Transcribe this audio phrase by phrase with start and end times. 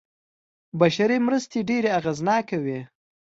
[0.79, 2.79] بشري مرستې ډېرې اغېزناکې وې.